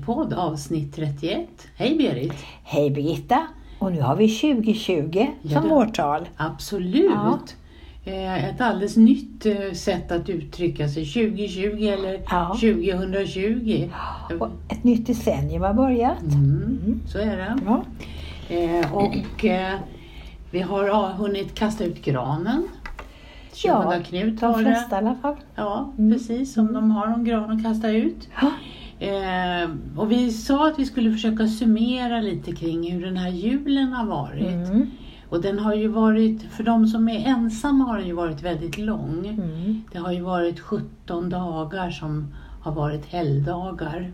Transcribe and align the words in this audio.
Äldrepodd 0.00 0.32
avsnitt 0.32 0.94
31. 0.96 1.48
Hej 1.76 1.96
Berit! 1.98 2.32
Hej 2.64 2.90
Birgitta! 2.90 3.46
Och 3.78 3.92
nu 3.92 4.00
har 4.00 4.16
vi 4.16 4.28
2020 4.28 5.26
Ja, 5.42 5.60
som 5.60 5.68
det- 5.68 5.74
årtal. 5.74 6.28
Absolut! 6.36 7.10
Ja. 7.14 7.38
Eh, 8.04 8.44
Ett 8.48 8.60
alldeles 8.60 8.96
nytt 8.96 9.46
eh, 9.46 9.72
sätt 9.74 10.12
att 10.12 10.28
uttrycka 10.28 10.88
sig. 10.88 11.04
2020 11.06 11.86
eller 11.86 12.20
Ja. 12.30 12.56
2020. 12.60 13.90
Och 14.40 14.48
ett 14.68 14.84
nytt 14.84 15.06
decennium 15.06 15.62
har 15.62 15.74
börjat. 15.74 16.22
Mm, 16.22 17.00
så 17.06 17.18
är 17.18 17.36
det. 17.36 17.56
Ja. 17.66 17.84
Eh, 18.56 18.94
Och 18.94 19.44
vi 20.50 20.60
har 20.60 20.84
ja, 20.86 21.12
hunnit 21.18 21.54
kasta 21.54 21.84
ut 21.84 22.04
granen. 22.04 22.68
Ja, 23.64 23.94
20 23.98 24.04
Knut 24.04 24.40
De 24.40 24.46
har 24.46 24.58
det. 24.58 24.64
flesta 24.64 24.94
i 24.96 24.98
alla 24.98 25.14
fall. 25.14 25.36
Ja, 25.54 25.92
Mm. 25.98 26.12
precis. 26.12 26.56
Om 26.56 26.72
de 26.72 26.90
har 26.90 27.06
någon 27.06 27.24
gran 27.24 27.50
att 27.50 27.62
kasta 27.62 27.90
ut. 27.90 28.28
Eh, 29.00 29.70
och 29.96 30.12
vi 30.12 30.32
sa 30.32 30.68
att 30.68 30.78
vi 30.78 30.84
skulle 30.84 31.12
försöka 31.12 31.46
summera 31.46 32.20
lite 32.20 32.52
kring 32.52 32.92
hur 32.92 33.04
den 33.04 33.16
här 33.16 33.30
julen 33.30 33.92
har 33.92 34.06
varit. 34.06 34.70
Mm. 34.70 34.90
Och 35.28 35.42
den 35.42 35.58
har 35.58 35.74
ju 35.74 35.88
varit, 35.88 36.42
för 36.42 36.64
de 36.64 36.86
som 36.86 37.08
är 37.08 37.26
ensamma 37.26 37.84
har 37.84 37.98
den 37.98 38.06
ju 38.06 38.12
varit 38.12 38.42
väldigt 38.42 38.78
lång. 38.78 39.26
Mm. 39.26 39.82
Det 39.92 39.98
har 39.98 40.12
ju 40.12 40.20
varit 40.20 40.60
17 40.60 41.30
dagar 41.30 41.90
som 41.90 42.34
har 42.62 42.72
varit 42.72 43.06
helgdagar. 43.06 44.12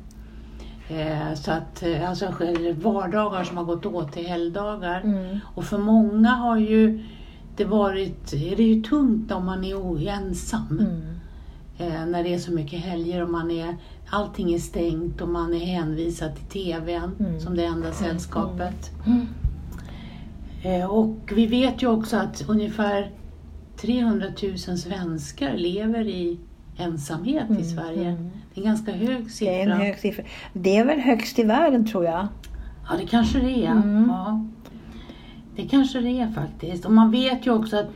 Eh, 0.89 1.34
så 1.34 1.51
att, 1.51 1.83
eh, 1.83 2.09
alltså 2.09 2.33
vardagar 2.79 3.45
som 3.45 3.57
har 3.57 3.64
gått 3.64 3.87
åt 3.87 4.12
till 4.12 4.27
helgdagar. 4.27 5.01
Mm. 5.01 5.39
Och 5.55 5.64
för 5.64 5.79
många 5.79 6.31
har 6.31 6.57
ju 6.57 7.05
det 7.57 7.64
varit, 7.64 8.31
det 8.31 8.53
är 8.53 8.75
ju 8.75 8.83
tungt 8.83 9.33
om 9.33 9.47
man 9.47 9.64
är 9.64 10.09
ensam. 10.09 10.79
Mm. 10.81 11.16
Eh, 11.79 12.07
när 12.07 12.23
det 12.25 12.35
är 12.35 12.39
så 12.39 12.53
mycket 12.53 12.81
helger 12.81 13.23
och 13.23 13.31
man 13.31 13.51
är, 13.51 13.77
allting 14.11 14.55
är 14.55 14.59
stängt 14.59 15.21
och 15.21 15.29
man 15.29 15.55
är 15.55 15.67
hänvisad 15.67 16.31
till 16.37 16.45
TVn 16.65 17.11
Mm. 17.21 17.41
som 17.41 17.57
det 17.57 17.65
enda 17.65 17.93
sällskapet. 17.93 18.91
Mm. 19.07 19.27
Eh, 20.63 20.91
och 20.91 21.33
vi 21.37 21.47
vet 21.47 21.83
ju 21.83 21.87
också 21.87 22.17
att 22.17 22.45
ungefär 22.49 23.11
300 23.81 24.27
000 24.43 24.59
svenskar 24.59 25.55
lever 25.57 26.07
i 26.09 26.39
ensamhet 26.77 27.45
i 27.51 27.53
Mm, 27.53 27.65
Sverige. 27.65 28.09
mm. 28.09 28.31
Det 28.55 28.61
är 28.61 28.65
en 28.65 28.71
ganska 28.71 28.93
hög 28.93 29.31
siffra. 29.31 29.53
Det 29.53 29.63
är 29.63 29.71
en 29.71 29.81
hög 29.81 29.99
siffra. 29.99 30.25
Det 30.53 30.77
är 30.77 30.85
väl 30.85 31.01
högst 31.01 31.39
i 31.39 31.43
världen 31.43 31.87
tror 31.87 32.05
jag. 32.05 32.27
Ja, 32.89 32.97
det 33.01 33.07
kanske 33.07 33.39
det 33.41 33.67
är. 33.67 33.71
Mm. 33.73 34.05
Ja. 34.09 34.45
Det 35.57 35.63
kanske 35.63 36.01
det 36.01 36.21
är 36.21 36.31
faktiskt. 36.33 36.85
Och 36.85 36.93
man 36.93 37.11
vet 37.11 37.47
ju 37.47 37.51
också 37.55 37.77
att 37.77 37.87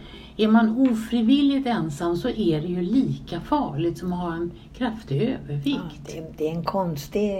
är 0.44 0.48
man 0.48 0.90
ofrivilligt 0.90 1.66
ensam 1.66 2.16
så 2.16 2.28
är 2.28 2.60
det 2.60 2.66
ju 2.68 2.82
lika 2.82 3.40
farligt 3.40 3.98
som 3.98 4.12
att 4.12 4.18
ha 4.18 4.32
en 4.34 4.50
kraftig 4.76 5.22
Ja, 5.22 5.28
övervikt. 5.44 5.80
det, 6.06 6.24
det 6.36 6.48
är 6.48 6.52
en 6.54 6.64
konstig... 6.64 7.30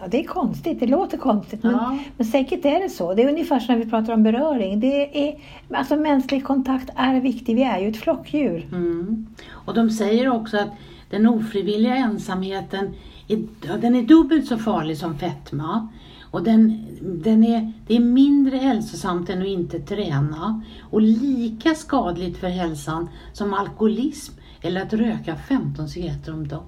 Ja, 0.00 0.08
det 0.08 0.20
är 0.20 0.24
konstigt. 0.24 0.80
Det 0.80 0.86
låter 0.86 1.18
konstigt. 1.18 1.62
Men, 1.62 1.72
Ja. 1.72 1.98
men 2.16 2.26
säkert 2.26 2.64
är 2.64 2.80
det 2.82 2.88
så. 2.88 3.14
Det 3.14 3.22
är 3.22 3.28
ungefär 3.28 3.60
som 3.60 3.74
när 3.74 3.84
vi 3.84 3.90
pratar 3.90 4.12
om 4.12 4.22
beröring. 4.22 4.80
Det 4.80 5.28
är, 5.28 5.38
alltså 5.70 5.96
mänsklig 5.96 6.44
kontakt 6.44 6.90
är 6.96 7.20
viktig. 7.20 7.56
Vi 7.56 7.62
är 7.62 7.78
ju 7.78 7.88
ett 7.88 7.96
flockdjur. 7.96 8.66
Mm. 8.72 9.26
Och 9.50 9.74
de 9.74 9.90
säger 9.90 10.28
också 10.28 10.56
att 10.56 10.68
den 11.10 11.26
ofrivilliga 11.26 11.96
ensamheten 11.96 12.94
är, 13.28 13.38
ja, 13.68 13.76
den 13.80 13.94
är 13.96 14.02
dubbelt 14.02 14.46
så 14.46 14.58
farlig 14.58 14.98
som 14.98 15.18
fetma. 15.18 15.88
Och 16.32 16.42
den, 16.42 16.86
den 17.24 17.44
är, 17.44 17.72
det 17.86 17.96
är 17.96 18.00
mindre 18.00 18.56
hälsosamt 18.56 19.30
än 19.30 19.40
att 19.42 19.46
inte 19.48 19.78
träna 19.80 20.62
och 20.90 21.02
lika 21.02 21.74
skadligt 21.74 22.36
för 22.38 22.46
hälsan 22.48 23.08
som 23.32 23.54
alkoholism 23.54 24.32
eller 24.60 24.82
att 24.82 24.92
röka 24.92 25.36
15 25.36 25.88
cigaretter 25.88 26.32
om 26.34 26.48
dagen. 26.48 26.62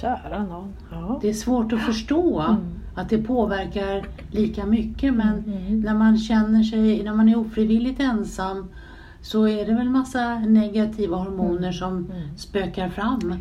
Kära 0.00 0.44
någon. 0.46 0.72
Ja. 0.90 1.18
Det 1.22 1.28
är 1.28 1.32
svårt 1.34 1.72
att 1.72 1.80
förstå 1.82 2.40
Mm. 2.40 2.56
att 2.94 3.08
det 3.08 3.18
påverkar 3.18 4.06
lika 4.30 4.66
mycket 4.66 5.14
men 5.14 5.44
Mm. 5.46 5.80
när 5.80 5.94
man 5.94 6.18
känner 6.18 6.62
sig, 6.62 7.02
när 7.04 7.14
man 7.14 7.28
är 7.28 7.36
ofrivilligt 7.38 8.00
ensam 8.00 8.68
så 9.22 9.48
är 9.48 9.66
det 9.66 9.74
väl 9.74 9.88
massa 9.90 10.38
negativa 10.38 11.16
hormoner 11.16 11.72
som 11.72 11.96
Mm. 11.96 12.36
spökar 12.36 12.88
fram. 12.88 13.34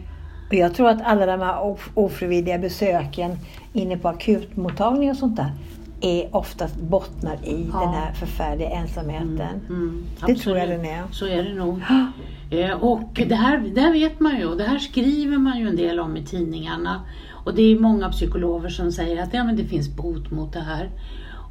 Och 0.52 0.58
jag 0.58 0.74
tror 0.76 0.90
att 0.90 1.02
alla 1.02 1.26
de 1.26 1.40
här 1.40 1.62
of- 1.64 1.90
ofrivilliga 1.94 2.58
besöken 2.58 3.38
inne 3.74 3.98
på 3.98 4.08
akutmottagningar 4.08 5.14
och 5.14 5.18
sånt 5.18 5.36
där 5.36 5.52
är 6.02 6.36
oftast 6.36 6.76
bottnar 6.76 7.34
i 7.46 7.70
Ja. 7.74 7.80
den 7.80 7.90
här 7.90 8.14
förfärliga 8.14 8.70
ensamheten. 8.70 9.62
Mm, 9.70 10.04
Det 10.28 10.36
tror 10.36 10.58
jag 10.58 10.64
absolut. 10.64 10.70
den 10.70 10.86
är. 10.86 11.04
Så 11.12 11.28
är 11.28 11.44
det 11.44 11.54
nog. 11.54 11.82
Eh, 12.50 12.72
Och 12.84 13.22
det 13.30 13.36
här, 13.36 13.58
det 13.76 13.82
här 13.82 13.92
vet 13.94 14.20
man 14.20 14.38
ju 14.38 14.46
och 14.46 14.58
det 14.58 14.64
här 14.64 14.80
skriver 14.80 15.38
man 15.38 15.60
ju 15.60 15.68
en 15.68 15.76
del 15.76 16.00
om 16.00 16.18
i 16.18 16.26
tidningarna. 16.26 17.02
Och 17.46 17.54
det 17.56 17.62
är 17.62 17.80
många 17.80 18.10
psykologer 18.10 18.70
som 18.70 18.92
säger 18.92 19.24
att 19.24 19.34
ja, 19.34 19.44
men 19.44 19.56
det 19.56 19.64
finns 19.66 19.90
bot 19.96 20.32
mot 20.32 20.54
det 20.54 20.60
här. 20.60 20.90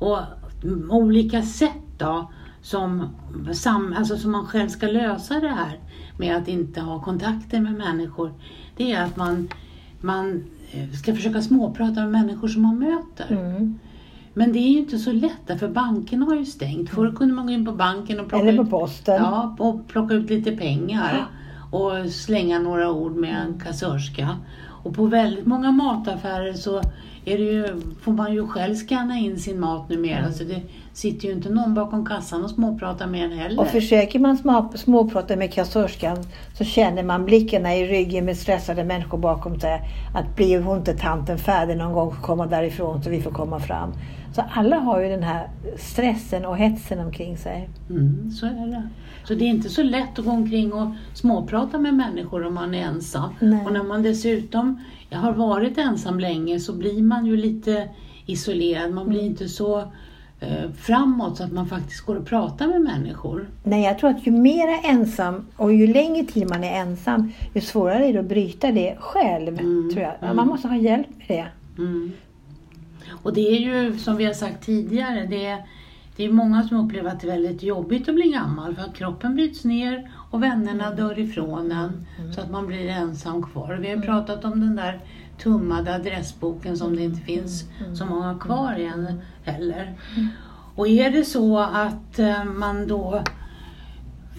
Och 0.01 0.19
mm, 0.65 0.91
olika 0.91 1.43
sätt 1.43 1.83
då 1.99 2.31
som, 2.63 3.09
sam, 3.53 3.95
alltså 3.99 4.17
som 4.17 4.33
man 4.33 4.47
själv 4.47 4.69
ska 4.69 4.87
lösa 4.87 5.35
det 5.41 5.49
här 5.49 5.79
med 6.21 6.37
att 6.37 6.49
inte 6.49 6.81
ha 6.81 7.03
kontakter 7.03 7.61
med 7.61 7.75
människor. 7.75 8.33
Det 8.77 8.93
är 8.93 9.05
att 9.05 9.17
man, 9.17 9.49
man 10.01 10.45
eh, 10.73 10.91
ska 10.91 11.15
försöka 11.15 11.43
småprata 11.43 12.01
med 12.01 12.11
människor 12.11 12.49
som 12.49 12.63
man 12.63 12.79
möter. 12.79 13.33
Mm. 13.35 13.79
Men 14.35 14.53
det 14.53 14.59
är 14.59 14.71
ju 14.71 14.79
inte 14.79 14.99
så 14.99 15.13
lätt 15.13 15.47
därför 15.47 15.69
bankerna 15.69 16.27
har 16.27 16.37
ju 16.37 16.45
stängt. 16.45 16.91
Förr 16.91 17.13
kunde 17.13 17.35
man 17.35 17.47
gå 17.47 17.53
in 17.53 17.67
på 17.67 17.73
banken 17.73 18.21
och 18.21 18.29
plocka 18.29 18.45
Eller 18.45 18.57
på 18.57 18.65
ut 18.65 18.71
posten. 18.71 19.17
Ja, 19.17 19.57
och 19.59 19.89
plocka 19.89 20.15
ut 20.15 20.31
lite 20.31 20.57
pengar 20.57 21.27
och 21.71 22.11
slänga 22.11 22.59
några 22.59 22.91
ord 22.91 23.17
med 23.17 23.37
en 23.37 23.61
kassörska. 23.61 24.37
Och 24.83 24.95
på 24.95 25.07
väldigt 25.07 25.47
många 25.47 25.71
mataffärer 25.71 26.53
så 26.53 26.83
är 27.25 27.39
det 27.39 27.45
ju, 27.45 27.81
får 28.03 28.13
man 28.13 28.35
ju 28.35 28.47
själv 28.47 28.75
scanna 28.75 29.19
in 29.19 29.39
sin 29.39 29.61
mat 29.61 29.89
numera. 29.89 30.19
Mm. 30.19 30.33
Så 30.33 30.45
det 30.45 30.63
sitter 30.93 31.29
ju 31.29 31.35
inte 31.35 31.51
någon 31.51 31.75
bakom 31.75 32.07
kassan 32.07 32.45
och 32.45 32.51
småpratar 32.51 33.07
med 33.07 33.25
en 33.25 33.39
heller. 33.39 33.61
Och 33.61 33.67
försöker 33.67 34.19
man 34.19 34.37
små- 34.37 34.73
småprata 34.75 35.37
med 35.37 35.53
kassörskan 35.53 36.17
så 36.59 36.65
känner 36.65 37.03
man 37.03 37.25
blickarna 37.25 37.75
i 37.77 37.87
ryggen 37.87 38.25
med 38.25 38.37
stressade 38.37 38.85
människor 38.85 39.19
bakom 39.19 39.61
sig. 39.61 39.81
Att 40.15 40.37
blir 40.37 40.61
hon 40.61 40.79
inte 40.79 40.95
tanten 40.95 41.39
färdig 41.39 41.77
någon 41.77 41.93
gång 41.93 42.09
och 42.09 42.23
komma 42.23 42.47
därifrån 42.47 43.03
så 43.03 43.11
vi 43.11 43.23
får 43.23 43.31
komma 43.31 43.61
fram. 43.61 43.93
Så 44.33 44.43
alla 44.51 44.79
har 44.79 45.01
ju 45.01 45.09
den 45.09 45.23
här 45.23 45.49
stressen 45.77 46.45
och 46.45 46.57
hetsen 46.57 47.01
omkring 47.01 47.37
sig. 47.37 47.69
Mm, 47.91 48.31
så 48.31 48.47
är 48.47 48.67
det. 48.67 48.89
Så 49.25 49.35
det 49.35 49.45
är 49.45 49.49
inte 49.49 49.69
så 49.69 49.83
lätt 49.83 50.19
att 50.19 50.25
gå 50.25 50.31
omkring 50.31 50.73
och 50.73 50.89
småprata 51.15 51.79
med 51.79 51.95
människor 51.95 52.47
om 52.47 52.55
man 52.55 52.75
är 52.75 52.83
ensam. 52.83 53.31
Nej. 53.41 53.67
Och 53.67 53.73
när 53.73 53.83
man 53.83 54.03
dessutom 54.03 54.81
har 55.11 55.33
varit 55.33 55.79
ensam 55.79 56.21
länge 56.21 56.61
så 56.61 56.73
blir 56.73 57.03
man 57.03 57.27
ju 57.27 57.37
lite 57.37 57.89
isolerad. 58.27 58.93
Man 58.93 59.09
blir 59.09 59.23
inte 59.23 59.49
så 59.49 59.79
eh, 60.41 60.71
framåt 60.77 61.37
så 61.37 61.45
att 61.45 61.53
man 61.53 61.67
faktiskt 61.67 62.01
går 62.01 62.17
och 62.17 62.27
pratar 62.27 62.67
med 62.67 62.81
människor. 62.81 63.49
Nej, 63.63 63.85
jag 63.85 63.99
tror 63.99 64.11
att 64.11 64.27
ju 64.27 64.31
mera 64.31 64.79
ensam 64.79 65.47
och 65.57 65.73
ju 65.73 65.87
längre 65.87 66.25
tid 66.25 66.49
man 66.49 66.65
är 66.65 66.81
ensam, 66.81 67.33
ju 67.55 67.61
svårare 67.61 68.07
är 68.07 68.13
det 68.13 68.19
att 68.19 68.29
bryta 68.29 68.73
det 68.73 68.97
själv. 69.01 69.61
Mm, 69.61 69.91
tror 69.93 70.03
jag. 70.03 70.15
mm. 70.23 70.37
Man 70.37 70.49
måste 70.49 70.69
ha 70.69 70.77
hjälp 70.77 71.07
med 71.09 71.29
det. 71.29 71.47
Mm. 71.83 72.13
Och 73.23 73.35
det 73.35 73.57
är 73.57 73.61
ju 73.61 73.99
som 73.99 74.17
vi 74.17 74.25
har 74.25 74.33
sagt 74.33 74.65
tidigare, 74.65 75.27
det 75.27 75.47
är, 75.47 75.67
det 76.17 76.25
är 76.25 76.33
många 76.33 76.69
som 76.69 76.77
upplever 76.77 77.11
att 77.11 77.21
det 77.21 77.27
är 77.27 77.33
väldigt 77.33 77.63
jobbigt 77.63 78.09
att 78.09 78.15
bli 78.15 78.31
gammal 78.33 78.75
för 78.75 78.83
att 78.83 78.95
kroppen 78.95 79.35
bryts 79.35 79.65
ner 79.65 80.11
och 80.31 80.43
vännerna 80.43 80.91
dör 80.91 81.19
ifrån 81.19 81.73
en 81.73 82.07
så 82.35 82.41
att 82.41 82.51
man 82.51 82.67
blir 82.67 82.89
ensam 82.89 83.43
kvar. 83.43 83.79
Vi 83.81 83.89
har 83.89 83.97
ju 83.97 84.03
pratat 84.03 84.45
om 84.45 84.61
den 84.61 84.77
där 84.77 85.01
tummade 85.43 85.95
adressboken 85.95 86.77
som 86.77 86.97
det 86.97 87.03
inte 87.03 87.21
finns 87.21 87.65
så 87.95 88.07
många 88.07 88.39
kvar 88.39 88.79
igen 88.79 89.21
heller. 89.45 89.95
Och 90.75 90.89
är 90.89 91.11
det 91.11 91.25
så 91.25 91.59
att 91.59 92.19
eh, 92.19 92.45
man 92.45 92.87
då 92.87 93.23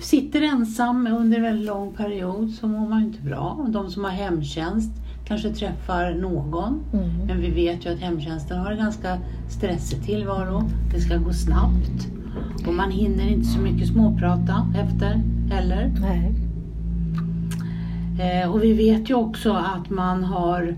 sitter 0.02 0.42
ensam 0.42 1.08
under 1.08 1.38
en 1.38 1.44
väldigt 1.44 1.68
lång 1.68 1.94
period 1.94 2.52
så 2.52 2.68
mår 2.68 2.90
man 2.90 3.04
inte 3.04 3.22
bra. 3.22 3.58
Och 3.60 3.70
De 3.70 3.90
som 3.90 4.04
har 4.04 4.12
hemtjänst 4.12 4.92
kanske 5.32 5.50
träffar 5.50 6.14
någon. 6.14 6.84
Mm. 6.94 7.10
Men 7.28 7.42
vi 7.42 7.50
vet 7.50 7.86
ju 7.86 7.94
att 7.94 8.00
hemtjänsten 8.00 8.60
har 8.60 8.72
en 8.72 8.78
ganska 8.78 9.18
stressig 9.50 10.04
tillvaro. 10.04 10.64
Det 10.94 11.00
ska 11.02 11.18
gå 11.18 11.34
snabbt. 11.34 12.08
Och 12.68 12.74
man 12.74 12.92
hinner 12.92 13.28
inte 13.28 13.46
så 13.46 13.60
mycket 13.60 13.88
småprata 13.88 14.68
efter 14.76 15.22
heller. 15.52 15.92
Nej. 16.02 16.32
Eh, 18.22 18.52
och 18.52 18.64
vi 18.64 18.74
vet 18.74 19.10
ju 19.10 19.14
också 19.14 19.54
att 19.54 19.90
man 19.90 20.24
har 20.24 20.76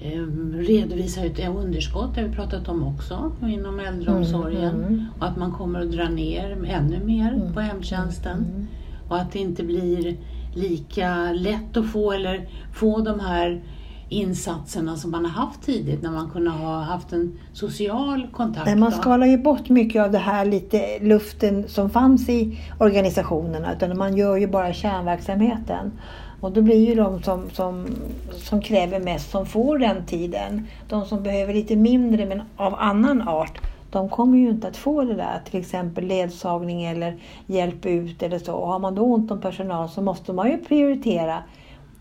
eh, 0.00 0.22
redovisat 0.54 1.24
ett 1.24 1.48
underskott, 1.48 2.14
det 2.14 2.20
har 2.20 2.28
vi 2.28 2.34
pratat 2.34 2.68
om 2.68 2.82
också, 2.82 3.32
inom 3.42 3.80
äldreomsorgen. 3.80 4.74
Mm, 4.74 4.86
mm. 4.86 5.04
Och 5.18 5.26
att 5.26 5.36
man 5.36 5.52
kommer 5.52 5.80
att 5.80 5.92
dra 5.92 6.08
ner 6.08 6.64
ännu 6.66 7.04
mer 7.04 7.32
Mm. 7.32 7.52
på 7.52 7.60
hemtjänsten. 7.60 8.38
Mm. 8.38 8.66
Och 9.08 9.16
att 9.20 9.32
det 9.32 9.38
inte 9.38 9.62
blir 9.62 10.16
lika 10.54 11.32
lätt 11.32 11.76
att 11.76 11.90
få 11.90 12.12
eller 12.12 12.48
få 12.74 13.00
de 13.00 13.20
här 13.20 13.62
insatserna 14.08 14.96
som 14.96 15.10
man 15.10 15.24
har 15.24 15.46
haft 15.46 15.62
tidigt 15.62 16.02
när 16.02 16.10
man 16.10 16.30
kunde 16.30 16.50
ha 16.50 16.82
haft 16.82 17.12
en 17.12 17.38
social 17.52 18.26
kontakt. 18.32 18.66
Nej, 18.66 18.76
man 18.76 18.92
skalar 18.92 19.26
ju 19.26 19.38
bort 19.38 19.68
mycket 19.68 20.02
av 20.02 20.10
det 20.10 20.18
här 20.18 20.44
lite 20.44 20.98
luften 20.98 21.68
som 21.68 21.90
fanns 21.90 22.28
i 22.28 22.58
organisationerna 22.78 23.74
utan 23.74 23.98
man 23.98 24.16
gör 24.16 24.36
ju 24.36 24.46
bara 24.46 24.72
kärnverksamheten. 24.72 25.92
Och 26.40 26.52
då 26.52 26.62
blir 26.62 26.88
ju 26.88 26.94
de 26.94 27.22
som, 27.22 27.50
som, 27.50 27.86
som 28.32 28.60
kräver 28.60 29.00
mest 29.00 29.30
som 29.30 29.46
får 29.46 29.78
den 29.78 30.06
tiden. 30.06 30.66
De 30.88 31.06
som 31.06 31.22
behöver 31.22 31.54
lite 31.54 31.76
mindre 31.76 32.26
men 32.26 32.42
av 32.56 32.74
annan 32.74 33.28
art 33.28 33.60
de 33.92 34.08
kommer 34.08 34.38
ju 34.38 34.50
inte 34.50 34.68
att 34.68 34.76
få 34.76 35.04
det 35.04 35.14
där, 35.14 35.40
till 35.44 35.60
exempel 35.60 36.04
ledsagning 36.06 36.84
eller 36.84 37.16
hjälp 37.46 37.86
ut 37.86 38.22
eller 38.22 38.38
så. 38.38 38.52
Och 38.52 38.68
har 38.68 38.78
man 38.78 38.94
då 38.94 39.02
ont 39.02 39.30
om 39.30 39.40
personal 39.40 39.88
så 39.88 40.02
måste 40.02 40.32
man 40.32 40.50
ju 40.50 40.58
prioritera 40.58 41.42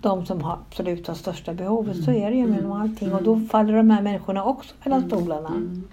de 0.01 0.25
som 0.25 0.41
har 0.41 0.53
absolut 0.53 1.07
har 1.07 1.15
största 1.15 1.53
behovet. 1.53 2.03
Så 2.03 2.11
är 2.11 2.31
det 2.31 2.37
ju 2.37 2.47
med 2.47 2.71
allting 2.71 3.13
och 3.13 3.23
då 3.23 3.39
faller 3.39 3.73
de 3.73 3.89
här 3.89 4.01
människorna 4.01 4.43
också 4.43 4.75
mellan 4.83 5.07
stolarna. 5.07 5.49
Mm. 5.49 5.83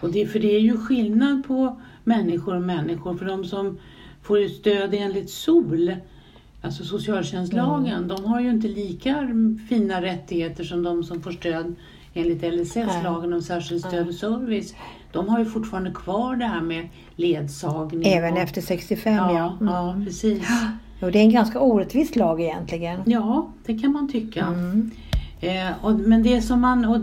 Och 0.00 0.12
det, 0.12 0.26
för 0.26 0.38
det 0.38 0.56
är 0.56 0.60
ju 0.60 0.76
skillnad 0.76 1.44
på 1.46 1.80
människor 2.04 2.56
och 2.56 2.62
människor. 2.62 3.16
För 3.16 3.26
de 3.26 3.44
som 3.44 3.78
får 4.22 4.48
stöd 4.48 4.94
enligt 4.94 5.30
SOL, 5.30 5.96
alltså 6.62 6.84
socialtjänstlagen, 6.84 8.08
de 8.08 8.24
har 8.24 8.40
ju 8.40 8.50
inte 8.50 8.68
lika 8.68 9.28
fina 9.68 10.02
rättigheter 10.02 10.64
som 10.64 10.82
de 10.82 11.04
som 11.04 11.22
får 11.22 11.32
stöd 11.32 11.74
enligt 12.14 12.42
LSS, 12.42 13.02
lagen 13.04 13.32
om 13.32 13.42
särskilt 13.42 13.86
stöd 13.86 14.08
och 14.08 14.14
service. 14.14 14.74
De 15.14 15.28
har 15.28 15.38
ju 15.38 15.44
fortfarande 15.44 15.90
kvar 15.90 16.36
det 16.36 16.44
här 16.44 16.60
med 16.60 16.88
ledsagning. 17.16 18.12
Även 18.12 18.32
och, 18.32 18.38
efter 18.38 18.60
65 18.60 19.14
ja. 19.14 19.32
ja. 19.32 19.56
Mm. 19.60 19.74
Ja, 19.74 19.96
precis. 20.04 20.48
Och 21.00 21.12
det 21.12 21.18
är 21.18 21.22
en 21.22 21.32
ganska 21.32 21.60
orättvis 21.60 22.16
lag 22.16 22.40
egentligen. 22.40 23.00
Ja, 23.06 23.48
det 23.66 23.78
kan 23.78 23.92
man 23.92 24.08
tycka. 24.08 24.46
Mm. 24.46 24.90
Eh, 25.40 25.84
och, 25.84 25.94
men 25.94 26.22
det 26.22 26.42
som 26.42 26.60
man, 26.60 26.84
och 26.84 27.00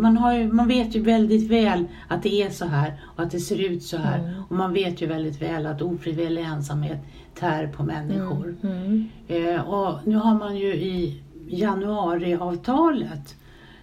man, 0.00 0.16
har 0.16 0.32
ju, 0.32 0.52
man 0.52 0.68
vet 0.68 0.96
ju 0.96 1.02
väldigt 1.02 1.50
väl 1.50 1.84
att 2.08 2.22
det 2.22 2.42
är 2.42 2.50
så 2.50 2.66
här 2.66 3.00
och 3.16 3.22
att 3.22 3.30
det 3.30 3.40
ser 3.40 3.60
ut 3.60 3.82
så 3.82 3.96
här. 3.96 4.18
Mm. 4.18 4.42
Och 4.48 4.56
man 4.56 4.72
vet 4.72 5.02
ju 5.02 5.06
väldigt 5.06 5.42
väl 5.42 5.66
att 5.66 5.82
ofrivillig 5.82 6.42
ensamhet 6.42 6.98
tär 7.34 7.66
på 7.66 7.82
människor. 7.82 8.56
Mm. 8.62 9.08
Eh, 9.28 9.60
och 9.60 9.98
nu 10.06 10.16
har 10.16 10.34
man 10.34 10.56
ju 10.56 10.74
i 10.74 11.22
januariavtalet, 11.48 13.34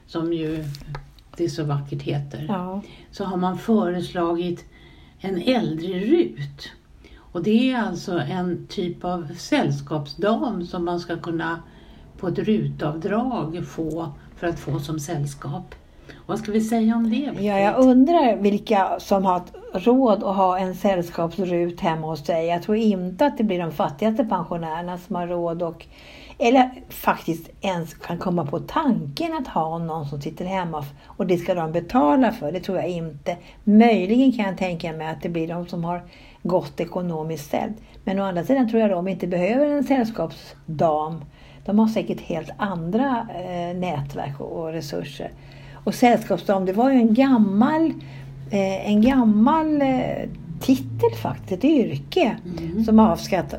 som 0.07 0.33
ju 0.33 0.65
det 1.41 1.49
så 1.49 1.63
vackert 1.63 2.01
heter, 2.01 2.45
Ja. 2.49 2.81
så 3.11 3.23
har 3.23 3.37
man 3.37 3.57
föreslagit 3.57 4.65
en 5.19 5.37
äldre-RUT. 5.41 6.69
Och 7.17 7.43
det 7.43 7.71
är 7.71 7.77
alltså 7.81 8.19
en 8.19 8.67
typ 8.67 9.05
av 9.05 9.27
sällskapsdam 9.37 10.65
som 10.65 10.85
man 10.85 10.99
ska 10.99 11.17
kunna 11.17 11.59
på 12.17 12.27
ett 12.27 12.39
rutavdrag 12.39 13.65
få 13.67 14.11
för 14.35 14.47
att 14.47 14.59
få 14.59 14.79
som 14.79 14.99
sällskap. 14.99 15.75
Vad 16.25 16.39
ska 16.39 16.51
vi 16.51 16.61
säga 16.61 16.95
om 16.95 17.09
det? 17.09 17.43
Ja, 17.43 17.59
jag 17.59 17.79
undrar 17.79 18.35
vilka 18.35 18.99
som 18.99 19.25
har 19.25 19.41
råd 19.73 20.23
att 20.23 20.35
ha 20.35 20.57
en 20.59 20.75
sällskapsrut 20.75 21.79
hemma 21.79 22.07
hos 22.07 22.25
sig. 22.25 22.47
Jag 22.47 22.63
tror 22.63 22.77
inte 22.77 23.25
att 23.25 23.37
det 23.37 23.43
blir 23.43 23.59
de 23.59 23.71
fattigaste 23.71 24.25
pensionärerna 24.25 24.97
som 24.97 25.15
har 25.15 25.27
råd 25.27 25.63
och 25.63 25.85
eller 26.41 26.71
faktiskt 26.89 27.49
ens 27.61 27.93
kan 27.93 28.17
komma 28.17 28.45
på 28.45 28.59
tanken 28.59 29.33
att 29.33 29.47
ha 29.47 29.77
någon 29.77 30.05
som 30.05 30.21
sitter 30.21 30.45
hemma 30.45 30.85
och 31.05 31.27
det 31.27 31.37
ska 31.37 31.53
de 31.53 31.71
betala 31.71 32.31
för. 32.31 32.51
Det 32.51 32.59
tror 32.59 32.77
jag 32.77 32.89
inte. 32.89 33.37
Möjligen 33.63 34.31
kan 34.31 34.45
jag 34.45 34.57
tänka 34.57 34.93
mig 34.93 35.07
att 35.07 35.21
det 35.21 35.29
blir 35.29 35.47
de 35.47 35.67
som 35.67 35.83
har 35.83 36.03
gott 36.43 36.79
ekonomiskt 36.79 37.45
ställt. 37.45 37.77
Men 38.03 38.19
å 38.19 38.23
andra 38.23 38.43
sidan 38.43 38.69
tror 38.69 38.81
jag 38.81 38.89
de 38.89 39.07
inte 39.07 39.27
behöver 39.27 39.65
en 39.65 39.83
sällskapsdam. 39.83 41.25
De 41.65 41.79
har 41.79 41.87
säkert 41.87 42.21
helt 42.21 42.49
andra 42.57 43.27
eh, 43.35 43.77
nätverk 43.77 44.39
och, 44.39 44.59
och 44.59 44.71
resurser. 44.73 45.31
Och 45.83 45.95
sällskapsdam, 45.95 46.65
det 46.65 46.73
var 46.73 46.89
ju 46.89 46.95
en 46.95 47.13
gammal, 47.13 47.93
eh, 48.51 48.89
en 48.89 49.01
gammal 49.01 49.81
eh, 49.81 50.29
titel 50.61 51.11
faktiskt, 51.21 51.51
ett 51.51 51.63
yrke 51.63 52.37
Mm. 52.45 52.83
som 52.83 52.99
avskatt, 52.99 53.55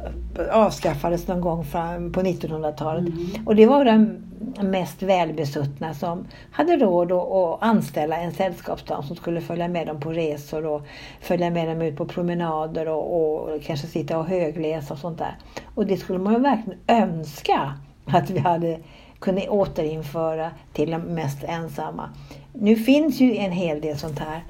avskaffades 0.52 1.28
någon 1.28 1.40
gång 1.40 1.64
fram 1.64 2.12
på 2.12 2.20
1900-talet. 2.20 3.08
Mm. 3.08 3.46
Och 3.46 3.56
det 3.56 3.66
var 3.66 3.84
de 3.84 4.16
mest 4.60 5.02
välbesuttna 5.02 5.94
som 5.94 6.26
hade 6.50 6.76
råd 6.76 7.12
att, 7.12 7.62
anställa 7.62 8.16
en 8.16 8.32
sällskapsdam 8.32 9.02
som 9.02 9.16
skulle 9.16 9.40
följa 9.40 9.68
med 9.68 9.86
dem 9.86 10.00
på 10.00 10.12
resor 10.12 10.66
och 10.66 10.82
följa 11.20 11.50
med 11.50 11.68
dem 11.68 11.82
ut 11.82 11.96
på 11.96 12.04
promenader 12.04 12.88
och, 12.88 13.14
och 13.14 13.62
kanske 13.62 13.86
sitta 13.86 14.18
och 14.18 14.26
högläsa 14.26 14.94
och 14.94 15.00
sånt 15.00 15.18
där. 15.18 15.36
Och 15.74 15.86
det 15.86 15.96
skulle 15.96 16.18
man 16.18 16.32
ju 16.32 16.40
verkligen 16.40 16.78
önska 16.86 17.74
att 18.06 18.30
vi 18.30 18.38
hade 18.38 18.78
kunnat 19.18 19.48
återinföra 19.48 20.50
till 20.72 20.90
de 20.90 20.98
mest 20.98 21.44
ensamma. 21.44 22.10
Nu 22.52 22.76
finns 22.76 23.20
ju 23.20 23.36
en 23.36 23.52
hel 23.52 23.80
del 23.80 23.98
sånt 23.98 24.18
här 24.18 24.44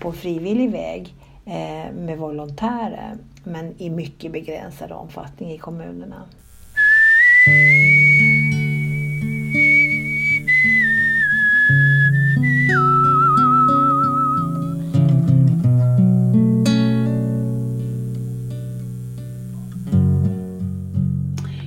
på 0.00 0.12
frivillig 0.12 0.70
väg 0.70 1.14
Eh, 1.48 1.92
med 1.92 2.18
volontärer 2.18 3.16
men 3.44 3.74
i 3.82 3.90
mycket 3.90 4.32
begränsad 4.32 4.92
omfattning 4.92 5.52
i 5.52 5.58
kommunerna. 5.58 6.22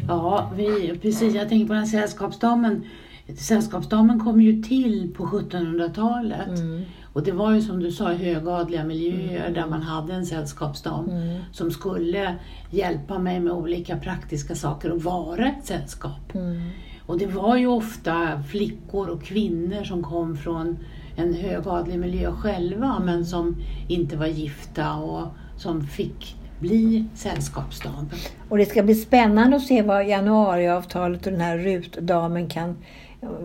Ja, 0.07 0.51
vi, 0.55 0.97
precis. 1.01 1.35
Jag 1.35 1.49
tänker 1.49 1.67
på 1.67 1.73
den 1.73 1.83
här 1.83 1.89
sällskapsdamen. 1.89 2.85
Sällskapsdamen 3.37 4.19
kom 4.19 4.41
ju 4.41 4.61
till 4.63 5.13
på 5.17 5.25
1700-talet. 5.25 6.59
Mm. 6.59 6.81
Och 7.13 7.23
det 7.23 7.31
var 7.31 7.51
ju 7.53 7.61
som 7.61 7.79
du 7.79 7.91
sa 7.91 8.13
högadliga 8.13 8.83
miljöer 8.83 9.51
där 9.51 9.67
man 9.67 9.81
hade 9.81 10.13
en 10.13 10.25
sällskapsdam 10.25 11.09
Mm. 11.09 11.41
som 11.51 11.71
skulle 11.71 12.35
hjälpa 12.71 13.19
mig 13.19 13.39
med 13.39 13.53
olika 13.53 13.97
praktiska 13.97 14.55
saker 14.55 14.91
och 14.91 15.03
vara 15.03 15.47
ett 15.47 15.65
sällskap. 15.65 16.35
Mm. 16.35 16.61
Och 17.05 17.17
det 17.17 17.25
var 17.27 17.57
ju 17.57 17.67
ofta 17.67 18.43
flickor 18.43 19.07
och 19.07 19.23
kvinnor 19.23 19.83
som 19.83 20.03
kom 20.03 20.37
från 20.37 20.77
en 21.15 21.33
högadlig 21.33 21.99
miljö 21.99 22.31
själva 22.31 23.01
men 23.05 23.25
som 23.25 23.55
inte 23.87 24.17
var 24.17 24.27
gifta 24.27 24.95
och 24.95 25.27
som 25.57 25.87
fick 25.87 26.35
bli 26.59 27.05
sällskapsdam. 27.15 28.09
Och 28.49 28.57
det 28.57 28.65
ska 28.65 28.83
bli 28.83 28.95
spännande 28.95 29.57
att 29.57 29.63
se 29.63 29.81
vad 29.81 30.07
januariavtalet 30.07 31.25
och 31.25 31.31
den 31.31 31.41
här 31.41 31.57
rutdamen 31.57 32.48
kan 32.48 32.77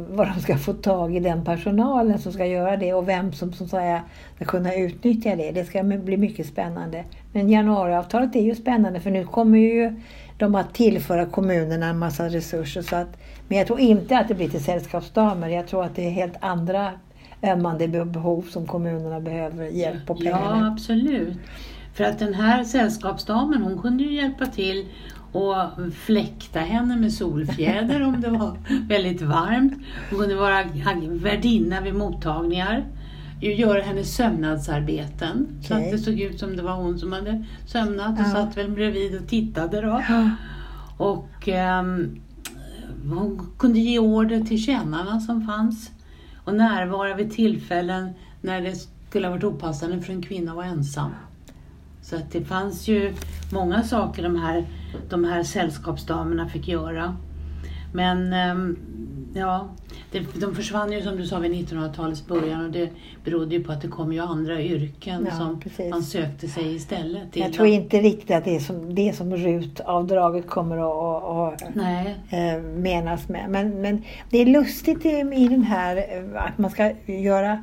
vad 0.08 0.26
de 0.26 0.40
ska 0.40 0.58
få 0.58 0.72
tag 0.72 1.16
i 1.16 1.20
den 1.20 1.44
personalen 1.44 2.18
som 2.18 2.32
ska 2.32 2.46
göra 2.46 2.76
det 2.76 2.94
och 2.94 3.08
vem 3.08 3.32
som, 3.32 3.52
som 3.52 3.68
säga, 3.68 4.02
ska 4.36 4.44
kunna 4.44 4.74
utnyttja 4.74 5.36
det. 5.36 5.52
Det 5.52 5.64
ska 5.64 5.82
bli 5.82 6.16
mycket 6.16 6.46
spännande. 6.46 7.04
Men 7.32 7.50
januariavtalet 7.50 8.36
är 8.36 8.40
ju 8.40 8.54
spännande 8.54 9.00
för 9.00 9.10
nu 9.10 9.24
kommer 9.24 9.58
ju 9.58 10.00
de 10.38 10.54
att 10.54 10.74
tillföra 10.74 11.26
kommunerna 11.26 11.86
en 11.86 11.98
massa 11.98 12.28
resurser. 12.28 12.82
Så 12.82 12.96
att, 12.96 13.16
men 13.48 13.58
jag 13.58 13.66
tror 13.66 13.80
inte 13.80 14.18
att 14.18 14.28
det 14.28 14.34
blir 14.34 14.48
till 14.48 14.64
sällskapsdamer. 14.64 15.48
Jag 15.48 15.66
tror 15.68 15.84
att 15.84 15.96
det 15.96 16.06
är 16.06 16.10
helt 16.10 16.36
andra 16.40 16.90
ömmande 17.42 17.88
behov 17.88 18.42
som 18.42 18.66
kommunerna 18.66 19.20
behöver 19.20 19.66
hjälp 19.66 20.10
och 20.10 20.18
pengar 20.18 20.60
Ja, 20.60 20.66
absolut. 20.72 21.38
För 21.94 22.04
att 22.04 22.18
den 22.18 22.34
här 22.34 22.64
sällskapsdamen 22.64 23.62
hon 23.62 23.78
kunde 23.78 24.04
ju 24.04 24.14
hjälpa 24.14 24.46
till 24.46 24.88
och 25.34 25.54
fläkta 25.94 26.60
henne 26.60 26.96
med 26.96 27.12
solfjäder 27.12 28.02
om 28.02 28.20
det 28.20 28.30
var 28.30 28.56
väldigt 28.88 29.22
varmt. 29.22 29.72
Hon 30.10 30.18
kunde 30.18 30.34
vara 30.34 30.64
värdinna 31.10 31.80
vid 31.80 31.94
mottagningar. 31.94 32.84
Göra 33.40 33.82
hennes 33.82 34.14
sömnadsarbeten. 34.16 35.46
Så 35.62 35.74
Okej. 35.74 35.84
att 35.86 35.92
det 35.92 35.98
såg 35.98 36.20
ut 36.20 36.40
som 36.40 36.56
det 36.56 36.62
var 36.62 36.74
hon 36.76 36.98
som 36.98 37.12
hade 37.12 37.44
sömnat 37.66 38.18
och 38.20 38.26
Ja. 38.26 38.30
satt 38.30 38.56
väl 38.56 38.70
bredvid 38.70 39.20
och 39.20 39.26
tittade 39.28 39.80
då. 39.80 40.02
Ja. 40.08 40.30
Och 40.96 41.48
ehm, 41.48 42.20
hon 43.08 43.50
kunde 43.58 43.78
ge 43.78 43.98
order 43.98 44.40
till 44.40 44.62
tjänarna 44.64 45.20
som 45.20 45.46
fanns 45.46 45.90
och 46.44 46.54
närvara 46.54 47.14
vid 47.14 47.32
tillfällen 47.32 48.10
när 48.40 48.60
det 48.60 48.74
skulle 49.08 49.26
ha 49.26 49.32
varit 49.32 49.44
opassande 49.44 50.00
för 50.00 50.12
en 50.12 50.22
kvinna 50.22 50.50
att 50.50 50.56
vara 50.56 50.66
ensam. 50.66 51.10
Så 52.02 52.16
att 52.16 52.32
det 52.32 52.44
fanns 52.44 52.88
ju 52.88 53.14
många 53.52 53.82
saker 53.82 54.22
de 54.22 54.36
här, 54.36 54.64
de 55.08 55.24
här 55.24 55.42
sällskapsdamerna 55.42 56.48
fick 56.48 56.68
göra. 56.68 57.16
Men 57.92 58.32
ehm, 58.32 58.76
ja, 59.34 59.68
de 60.34 60.54
försvann 60.54 60.92
ju 60.92 61.02
som 61.02 61.16
du 61.16 61.26
sa 61.26 61.38
vid 61.38 61.52
1900-talets 61.52 62.26
början 62.26 62.64
och 62.64 62.70
det 62.70 62.90
berodde 63.24 63.54
ju 63.54 63.64
på 63.64 63.72
att 63.72 63.82
det 63.82 63.88
kom 63.88 64.12
ju 64.12 64.20
andra 64.20 64.60
yrken 64.60 65.28
Ja, 65.30 65.36
som 65.36 65.60
precis. 65.60 65.90
man 65.90 66.02
sökte 66.02 66.48
sig 66.48 66.74
istället 66.74 67.32
till. 67.32 67.42
Jag 67.42 67.52
tror 67.52 67.68
inte 67.68 68.00
riktigt 68.00 68.30
att 68.30 68.44
det 68.44 68.56
är 68.56 68.60
som, 68.60 68.94
det 68.94 69.12
som 69.12 69.36
RUT-avdraget 69.36 70.46
kommer 70.46 70.76
att, 70.76 71.62
att, 71.62 71.74
Nej, 71.74 72.16
eh, 72.30 72.62
menas 72.62 73.28
med. 73.28 73.50
Men, 73.50 73.80
men 73.80 74.02
det 74.30 74.38
är 74.38 74.46
lustigt 74.46 75.06
i, 75.06 75.08
i 75.34 75.48
den 75.48 75.62
här 75.62 75.96
eh, 75.96 76.44
att 76.44 76.58
man 76.58 76.70
ska 76.70 76.92
göra 77.06 77.62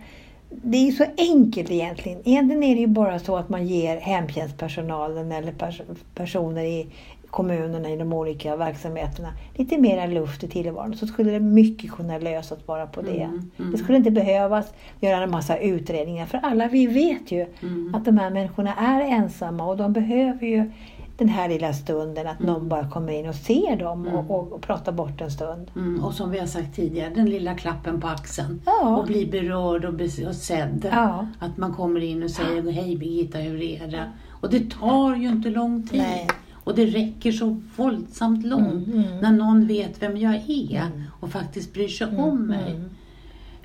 det 0.64 0.78
är 0.78 0.86
ju 0.86 0.92
så 0.92 1.06
enkelt 1.18 1.72
egentligen. 1.72 2.20
Egentligen 2.24 2.64
är 2.64 2.76
det 2.76 2.82
ju 2.82 2.88
bara 2.88 3.20
så 3.20 3.38
att 3.38 3.50
man 3.50 3.68
ger 3.68 3.98
hemtjänstpersonalen 3.98 5.32
eller 5.32 5.52
pers 5.52 5.82
personer 6.16 6.64
i 6.64 6.88
kommunerna 7.32 7.90
i 7.90 7.98
de 7.98 8.14
olika 8.14 8.56
verksamheterna 8.56 9.30
lite 9.56 9.78
mera 9.78 10.06
luft 10.06 10.44
i 10.44 10.48
tillvaron 10.48 10.96
så 10.96 11.08
skulle 11.08 11.32
det 11.32 11.40
mycket 11.40 11.92
kunna 11.92 12.18
lösas 12.18 12.66
bara 12.66 12.88
på 12.88 13.02
det. 13.02 13.22
Mm, 13.24 13.52
mm. 13.60 13.72
Det 13.72 13.78
skulle 13.78 13.98
inte 13.98 14.12
behövas 14.12 14.74
göra 15.00 15.24
en 15.24 15.32
massa 15.32 15.58
utredningar 15.58 16.26
för 16.26 16.38
alla 16.44 16.68
vi 16.68 16.88
vet 16.88 17.32
ju 17.32 17.46
Mm. 17.62 17.96
att 17.96 18.06
de 18.06 18.18
här 18.18 18.30
människorna 18.30 18.76
är 18.76 19.02
ensamma 19.02 19.66
och 19.66 19.78
de 19.78 19.94
behöver 19.94 20.48
ju 20.48 20.72
den 21.18 21.30
här 21.30 21.50
lilla 21.50 21.74
stunden 21.74 22.28
att 22.28 22.40
någon 22.40 22.70
bara 22.70 22.90
kommer 22.90 23.14
in 23.14 23.28
och 23.30 23.36
ser 23.36 23.76
dem 23.76 24.08
och, 24.08 24.32
och, 24.40 24.52
och 24.54 24.62
pratar 24.62 24.92
bort 24.92 25.22
en 25.22 25.32
stund. 25.32 25.72
Mm, 25.76 26.04
och 26.04 26.14
som 26.14 26.32
vi 26.32 26.40
har 26.40 26.48
sagt 26.48 26.76
tidigare, 26.76 27.10
den 27.16 27.30
lilla 27.30 27.56
klappen 27.56 28.02
på 28.02 28.08
axeln. 28.08 28.62
Ja. 28.66 28.98
Och 28.98 29.06
bli 29.08 29.26
berörd 29.26 29.86
och, 29.86 29.94
bes- 29.94 30.28
och 30.28 30.36
sedd. 30.36 30.90
Ja. 30.92 31.28
Att 31.40 31.58
man 31.58 31.74
kommer 31.74 32.04
in 32.04 32.24
och 32.24 32.32
säger 32.32 32.72
Hej 32.72 32.98
Birgitta, 32.98 33.38
hur 33.38 33.62
är 33.62 33.88
det? 33.88 34.12
Och 34.42 34.50
det 34.50 34.72
tar 34.72 35.16
ju 35.16 35.28
inte 35.30 35.50
lång 35.50 35.88
tid. 35.88 36.00
Nej. 36.02 36.28
Och 36.64 36.76
det 36.76 36.86
räcker 36.86 37.32
så 37.32 37.62
våldsamt 37.76 38.46
långt 38.46 38.88
Mm, 38.88 39.00
mm. 39.06 39.20
när 39.20 39.32
någon 39.32 39.68
vet 39.68 40.02
vem 40.02 40.18
jag 40.18 40.36
är 40.48 40.88
och 41.20 41.30
faktiskt 41.32 41.74
bryr 41.74 41.88
sig 41.88 42.08
om 42.18 42.48
mig. 42.48 42.72
Mm. 42.72 42.90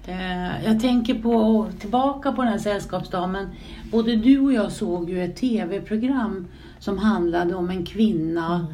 Eh, 0.06 0.64
jag 0.64 0.80
tänker 0.80 1.14
på, 1.14 1.66
tillbaka 1.80 2.32
på 2.32 2.42
den 2.42 2.50
här 2.50 2.58
sällskapsdamen. 2.58 3.46
Både 3.92 4.16
du 4.16 4.40
och 4.40 4.52
jag 4.52 4.72
såg 4.72 5.10
ju 5.10 5.24
ett 5.24 5.36
tv-program 5.36 6.46
som 6.78 6.98
handlade 6.98 7.54
om 7.54 7.70
en 7.70 7.84
kvinna 7.84 8.54
Mm. 8.54 8.66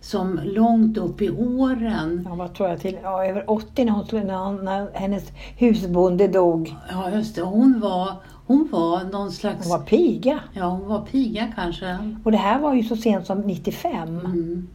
som 0.00 0.40
långt 0.44 0.98
upp 0.98 1.22
i 1.22 1.30
åren 1.30 2.22
Ja, 2.28 2.34
vad 2.34 2.54
tror 2.54 2.68
jag 2.68 2.80
till? 2.80 2.98
Ja, 3.02 3.24
över 3.26 3.50
80 3.50 3.84
när, 3.84 3.92
hon, 3.92 4.26
när, 4.26 4.44
hon, 4.46 4.64
när 4.64 4.88
hennes 4.94 5.32
husbonde 5.56 6.28
dog. 6.28 6.74
Ja, 6.90 7.10
just 7.10 7.34
det. 7.34 7.42
Hon 7.42 7.80
var, 7.80 8.12
hon 8.46 8.68
var 8.72 9.04
någon 9.04 9.32
slags... 9.32 9.68
Hon 9.68 9.78
var 9.78 9.86
piga. 9.86 10.40
Ja, 10.52 10.64
hon 10.64 10.88
var 10.88 11.00
piga 11.00 11.52
kanske. 11.54 11.98
Och 12.24 12.32
det 12.32 12.38
här 12.38 12.60
var 12.60 12.74
ju 12.74 12.82
så 12.82 12.96
sent 12.96 13.26
som 13.26 13.40
95. 13.40 14.08
Mm. 14.08 14.68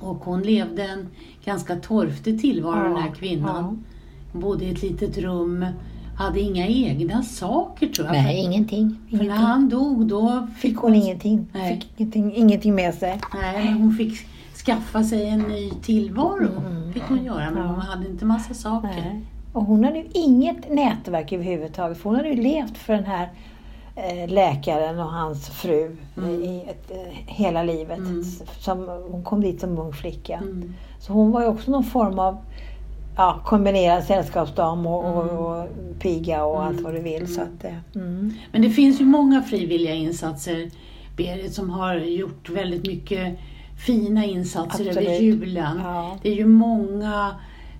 Och 0.00 0.16
hon 0.16 0.42
levde 0.42 0.82
en 0.82 1.08
ganska 1.44 1.76
torftig 1.76 2.40
tillvaro, 2.40 2.88
den 2.88 2.96
här 3.02 3.14
kvinnan. 3.14 3.84
Hon 4.32 4.40
bodde 4.42 4.64
i 4.64 4.70
ett 4.70 4.82
litet 4.82 5.18
rum, 5.18 5.66
hade 6.16 6.40
inga 6.40 6.66
egna 6.66 7.22
saker 7.22 7.86
tror 7.86 8.06
jag. 8.06 8.12
Nej, 8.12 8.44
ingenting. 8.44 8.98
För 9.10 9.16
när 9.16 9.24
ingenting. 9.24 9.44
han 9.46 9.68
dog 9.68 10.06
då 10.06 10.46
Fick 10.58 10.76
hon 10.76 10.94
ingenting. 10.94 11.46
Nej. 11.52 11.74
Fick 11.74 12.00
ingenting, 12.00 12.34
ingenting 12.34 12.74
med 12.74 12.94
sig. 12.94 13.20
Nej, 13.34 13.72
hon 13.72 13.92
fick 13.94 14.26
skaffa 14.66 15.04
sig 15.04 15.28
en 15.28 15.40
ny 15.40 15.70
tillvaro. 15.82 16.48
Mm. 16.66 16.92
Fick 16.92 17.02
hon 17.02 17.24
göra, 17.24 17.50
men 17.50 17.62
Ja. 17.62 17.68
hon 17.68 17.80
hade 17.80 18.06
inte 18.06 18.24
massa 18.24 18.54
saker. 18.54 18.88
Nej. 18.88 19.24
Och 19.56 19.62
hon 19.64 19.84
hade 19.84 19.98
ju 19.98 20.04
inget 20.12 20.70
nätverk 20.72 21.32
överhuvudtaget. 21.32 21.98
För 21.98 22.04
hon 22.10 22.16
hade 22.16 22.28
ju 22.28 22.42
levt 22.42 22.78
för 22.78 22.92
den 22.92 23.04
här 23.04 23.28
eh, 23.96 24.28
läkaren 24.28 24.98
och 24.98 25.12
hans 25.12 25.48
fru 25.48 25.96
Mm. 26.16 26.42
i 26.42 26.64
ett, 26.68 26.90
eh, 26.90 27.12
hela 27.26 27.62
livet. 27.62 27.98
Mm. 27.98 28.24
Som, 28.58 28.88
hon 29.10 29.24
kom 29.24 29.40
dit 29.40 29.60
som 29.60 29.78
ung 29.78 29.92
flicka. 29.92 30.36
Mm. 30.36 30.74
Så 31.00 31.12
hon 31.12 31.30
var 31.30 31.40
ju 31.42 31.46
också 31.48 31.70
någon 31.70 31.84
form 31.84 32.18
av 32.18 32.36
ja, 33.16 33.40
kombinerad 33.44 34.04
sällskapsdam 34.04 34.86
och, 34.86 35.04
och, 35.16 35.22
Mm. 35.22 35.36
och 35.36 35.68
piga 35.98 36.44
och 36.44 36.56
Mm. 36.62 36.68
allt 36.68 36.80
vad 36.80 36.94
du 36.94 37.00
vill. 37.00 37.34
Så 37.34 37.40
att, 37.40 37.64
eh, 37.64 37.72
mm. 37.94 38.32
Men 38.52 38.62
det 38.62 38.70
finns 38.70 39.00
ju 39.00 39.04
många 39.04 39.42
frivilliga 39.42 39.94
insatser, 39.94 40.70
Berit, 41.16 41.54
som 41.54 41.70
har 41.70 41.94
gjort 41.94 42.50
väldigt 42.50 42.86
mycket 42.86 43.38
fina 43.86 44.24
insatser 44.24 44.84
över 44.84 45.00
Absolut. 45.00 45.20
julen. 45.22 45.80
Ja. 45.84 46.18
Det 46.22 46.28
är 46.30 46.34
ju 46.34 46.46
många 46.46 47.30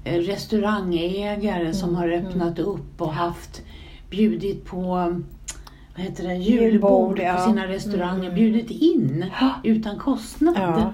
eh, 0.07 0.21
restaurangägare 0.21 1.73
som 1.75 1.89
Mm, 1.89 2.01
har 2.01 2.09
mm. 2.09 2.27
öppnat 2.27 2.59
upp 2.59 3.01
och 3.01 3.13
haft 3.13 3.63
bjudit 4.11 4.65
på 4.65 4.85
vad 5.97 6.05
heter 6.05 6.29
det, 6.29 6.35
Julbord, 6.35 7.19
ja. 7.19 7.35
på 7.35 7.43
sina 7.51 7.67
restauranger, 7.69 8.23
Mm. 8.25 8.35
bjudit 8.35 8.71
in 8.71 9.25
utan 9.65 9.99
kostnad. 9.99 10.57
Ja. 10.57 10.93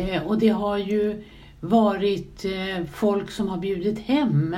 Eh, 0.00 0.22
och 0.26 0.38
det 0.38 0.48
har 0.48 0.78
ju 0.78 1.24
varit 1.60 2.44
eh, 2.44 2.84
folk 2.92 3.30
som 3.30 3.48
har 3.48 3.58
bjudit 3.58 3.98
hem 3.98 4.56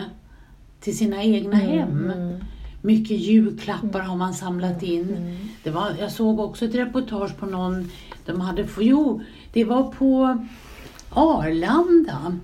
till 0.81 0.97
sina 0.99 1.23
egna 1.23 1.57
hem. 1.57 2.11
Mm. 2.11 2.45
Mycket 2.83 3.19
julklappar 3.19 4.01
har 4.01 4.17
man 4.17 4.35
samlat 4.35 4.83
in. 4.83 5.09
Mm. 5.17 5.37
Det 5.63 5.71
var, 5.71 5.93
jag 6.01 6.13
såg 6.13 6.41
också 6.41 6.65
ett 6.65 6.75
reportage 6.75 7.37
på 7.39 7.47
någon, 7.47 7.91
de 8.27 8.41
hade, 8.41 8.67
jo, 8.79 9.21
det 9.53 9.65
var 9.65 9.83
på 9.83 10.39
Arlanda. 11.11 12.39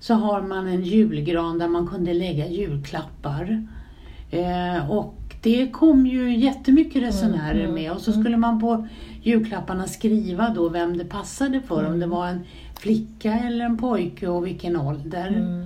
Så 0.00 0.14
har 0.14 0.42
man 0.42 0.66
en 0.66 0.84
julgran 0.84 1.58
där 1.58 1.68
man 1.68 1.86
kunde 1.86 2.14
lägga 2.14 2.48
julklappar. 2.48 3.66
Eh, 4.30 4.90
och 4.90 5.14
det 5.42 5.70
kom 5.70 6.06
ju 6.06 6.36
jättemycket 6.36 7.02
resenärer 7.02 7.60
Mm, 7.60 7.74
med 7.74 7.92
och 7.92 8.00
så 8.00 8.12
skulle 8.12 8.36
man 8.36 8.60
på 8.60 8.86
julklapparna 9.22 9.86
skriva 9.86 10.48
då 10.48 10.68
vem 10.68 10.98
det 10.98 11.04
passade 11.04 11.60
för. 11.60 11.86
Om 11.86 12.00
det 12.00 12.06
var 12.06 12.28
en 12.28 12.40
flicka 12.78 13.32
eller 13.34 13.64
en 13.64 13.76
pojke 13.76 14.28
och 14.28 14.46
vilken 14.46 14.76
ålder. 14.76 15.28
Mm. 15.28 15.64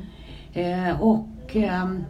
Eh, 0.53 1.01
och 1.03 1.29
ehm, 1.53 2.05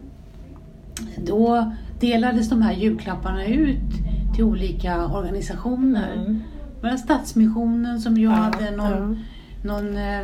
då 1.27 1.73
delades 2.01 2.49
de 2.49 2.63
här 2.63 2.73
julklapparna 2.73 3.45
ut 3.45 3.79
till 4.35 4.45
olika 4.45 5.07
organisationer. 5.07 6.13
Mm. 6.13 6.43
Var 6.83 6.97
Stadsmissionen 6.97 8.01
som 8.01 8.17
ju 8.17 8.25
Ja, 8.25 8.31
hade 8.31 8.71
någon, 8.71 9.25
någon 9.65 9.97
eh, 9.97 10.21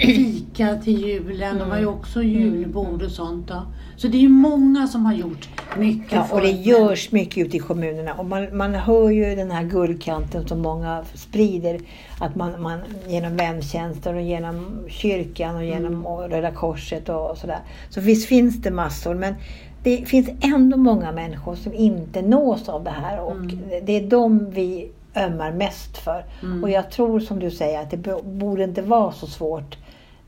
fika 0.00 0.76
till 0.84 1.00
julen. 1.06 1.58
Det 1.58 1.64
var 1.64 1.78
ju 1.78 1.86
också 1.86 2.22
julbord 2.22 3.02
och 3.02 3.10
sånt. 3.10 3.48
Då. 3.48 3.62
Så 3.96 4.08
det 4.08 4.16
är 4.16 4.20
ju 4.20 4.28
många 4.28 4.86
som 4.86 5.06
har 5.06 5.14
gjort 5.14 5.48
mycket 5.76 6.12
Ja, 6.12 6.26
och 6.30 6.40
det 6.40 6.50
görs 6.50 7.12
mycket 7.12 7.46
ute 7.46 7.56
i 7.56 7.60
kommunerna. 7.60 8.14
Och 8.14 8.26
man, 8.26 8.56
man 8.56 8.74
hör 8.74 9.10
ju 9.10 9.34
den 9.34 9.50
här 9.50 9.64
guldkanten 9.64 10.48
som 10.48 10.58
många 10.62 11.04
sprider. 11.14 11.80
Att 12.20 12.34
man, 12.36 12.62
man 12.62 12.78
genom 13.08 13.36
väntjänster 13.36 14.14
och 14.14 14.22
genom 14.22 14.78
kyrkan 14.88 15.56
och 15.56 15.64
genom 15.64 15.86
Mm. 15.86 16.06
och 16.06 16.30
Röda 16.30 16.50
Korset 16.50 17.08
och, 17.08 17.38
sådär. 17.38 17.58
Så 17.90 18.00
visst 18.00 18.28
finns 18.28 18.62
det 18.62 18.70
massor. 18.70 19.14
Men 19.14 19.34
det 19.82 19.96
finns 20.08 20.28
ändå 20.40 20.76
många 20.76 21.12
människor 21.12 21.54
som 21.54 21.74
inte 21.74 22.22
nås 22.22 22.68
av 22.68 22.84
det 22.84 22.90
här. 22.90 23.20
Och 23.20 23.32
Mm. 23.32 23.58
det 23.86 23.92
är 23.92 24.06
de 24.10 24.50
vi 24.50 24.90
ömmar 25.16 25.52
mest 25.52 25.98
för. 25.98 26.24
Mm. 26.42 26.64
Och 26.64 26.70
jag 26.70 26.90
tror 26.90 27.20
som 27.20 27.38
du 27.38 27.50
säger 27.50 27.80
att 27.82 27.90
det 27.90 27.96
bo- 27.96 28.22
borde 28.22 28.64
inte 28.64 28.82
vara 28.82 29.12
så 29.12 29.26
svårt. 29.26 29.76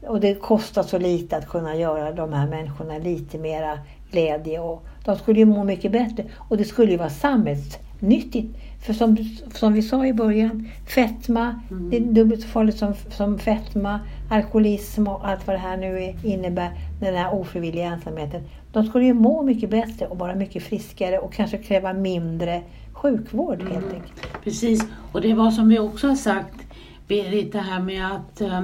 Och 0.06 0.20
det 0.20 0.34
kostar 0.34 0.82
så 0.82 0.98
lite 0.98 1.36
att 1.36 1.48
kunna 1.48 1.76
göra 1.76 2.12
de 2.12 2.32
här 2.32 2.46
människorna 2.46 2.98
lite 2.98 3.38
mera 3.38 3.78
glädje. 4.10 4.60
Och 4.60 4.84
de 5.04 5.16
skulle 5.16 5.38
ju 5.38 5.44
må 5.44 5.64
mycket 5.64 5.92
bättre. 5.92 6.24
Och 6.36 6.56
det 6.56 6.64
skulle 6.64 6.90
ju 6.92 6.96
vara 6.98 7.10
samhällsnyttigt. 7.10 8.58
För 8.86 8.92
som, 8.92 9.16
som 9.54 9.72
vi 9.72 9.82
sa 9.82 10.06
i 10.06 10.12
början, 10.12 10.68
fetma, 10.86 11.60
Mm. 11.70 11.90
det 11.90 11.96
är 11.96 12.00
dubbelt 12.00 12.42
så 12.42 12.48
farligt 12.48 12.76
som, 12.78 12.94
som 13.10 13.38
fetma, 13.38 14.00
alkoholism 14.30 15.08
och 15.08 15.28
allt 15.28 15.46
vad 15.46 15.56
det 15.56 15.60
här 15.60 15.76
nu 15.76 16.02
är- 16.04 16.26
innebär, 16.26 16.70
den 17.00 17.14
här 17.14 17.34
ofrivilliga 17.34 17.86
ensamheten. 17.86 18.42
De 18.72 18.84
skulle 18.86 19.04
ju 19.04 19.14
må 19.14 19.42
mycket 19.42 19.70
bättre 19.70 20.06
och 20.06 20.18
vara 20.18 20.34
mycket 20.34 20.62
friskare 20.62 21.18
och 21.18 21.32
kanske 21.32 21.58
kräva 21.58 21.92
mindre 21.92 22.62
sjukvård 22.92 23.62
helt 23.62 23.72
Mm. 23.84 23.94
enkelt. 23.94 24.42
Precis, 24.44 24.84
och 25.12 25.20
det 25.20 25.34
var 25.34 25.50
som 25.50 25.68
vi 25.68 25.78
också 25.78 26.08
har 26.08 26.16
sagt 26.16 26.54
Berit, 27.08 27.52
det 27.52 27.58
här 27.58 27.80
med 27.80 28.06
att 28.12 28.40
eh, 28.40 28.60